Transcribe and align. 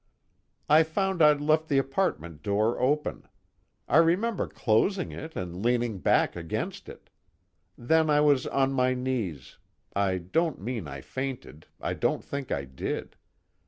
"I 0.67 0.81
found 0.81 1.21
I'd 1.21 1.39
left 1.41 1.67
the 1.69 1.77
apartment 1.77 2.41
door 2.41 2.79
open. 2.79 3.27
I 3.87 3.97
remember 3.97 4.47
closing 4.47 5.11
it 5.11 5.35
and 5.35 5.63
leaning 5.63 5.99
back 5.99 6.35
against 6.35 6.89
it. 6.89 7.11
Then 7.77 8.09
I 8.09 8.19
was 8.19 8.47
on 8.47 8.73
my 8.73 8.95
knees 8.95 9.59
I 9.95 10.17
don't 10.17 10.59
mean 10.59 10.87
I 10.87 11.01
fainted, 11.01 11.67
I 11.79 11.93
don't 11.93 12.23
think 12.23 12.51
I 12.51 12.65
did. 12.65 13.15